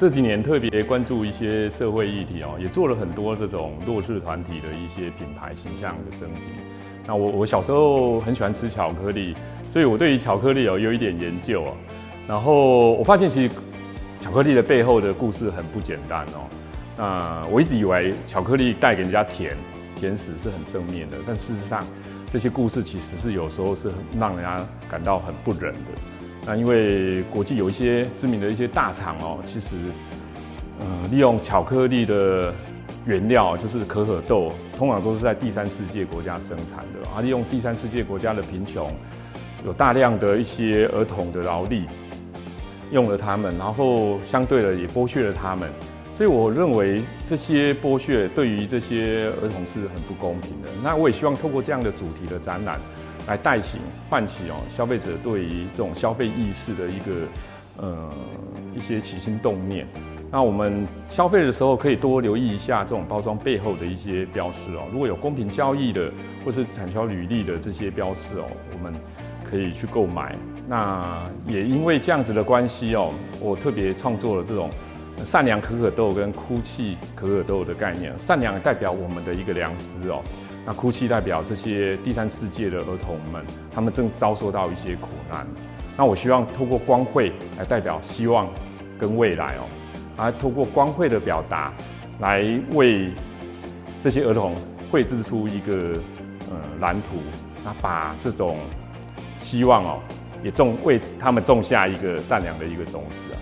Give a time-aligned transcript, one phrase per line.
[0.00, 6.46] 这几年特别关注一些社会议题哦，也做了很多这种弱势团体的一些品牌形象的升级。
[7.06, 9.34] 那我我小时候很喜欢吃巧克力，
[9.70, 11.72] 所以我对于巧克力哦有一点研究啊。
[12.26, 13.54] 然后我发现其实
[14.20, 16.48] 巧克力的背后的故事很不简单哦。
[16.96, 19.54] 那我一直以为巧克力带给人家甜
[19.96, 21.84] 甜食是很正面的，但事实上
[22.32, 25.90] 这些故事其实是有时候是很让人家感到很不忍的。
[26.46, 29.76] 那因为国际有一些知名的一些大厂哦，其实，
[30.80, 32.52] 呃，利用巧克力的
[33.06, 38.90] 原料就是可可豆，通常都是在第三世界国家生产的，啊，利用第三世界国家的贫穷，
[39.64, 41.84] 有大量的一些儿童的劳力，
[42.90, 45.70] 用了他们，然后相对的也剥削了他们，
[46.20, 50.68] 所以我认为这些剥削对于这些儿童是很不公平的。
[50.84, 52.78] 那我也希望透过这样的主题的展览。
[53.26, 53.78] 来带起、
[54.10, 57.12] 唤起哦，消费者对于这种消费意识的一个
[57.78, 58.12] 呃
[58.76, 59.86] 一些起心动念。
[60.30, 64.82] 那我们消费的时候可以多留意一下这种包装背后的一些标识哦。
[64.92, 66.12] 如果有公平交易的，
[66.44, 68.92] 或是产销履历的这些标识哦，我们
[69.48, 70.36] 可以去购买。
[70.68, 74.68] 那也因为这样子的关系哦，我特别创作了这种
[75.24, 78.12] 善良可可豆跟哭泣可可豆的概念。
[78.18, 80.22] 善良代表我们的一个良知哦。
[80.66, 85.46] 那哭泣代表这些第三世界的儿童们，他们正遭受到一些苦难。
[85.96, 88.48] 那我希望透过光绘来代表希望
[88.98, 89.64] 跟未来哦，
[90.18, 91.72] 来透过光绘的表达，
[92.20, 93.10] 来为
[94.02, 94.54] 这些儿童
[94.90, 95.98] 绘制出一个
[96.50, 97.16] 呃蓝图，
[97.64, 98.58] 那把这种
[99.40, 99.98] 希望哦，
[100.42, 103.36] 也种为他们种下一个善良的一个种子啊。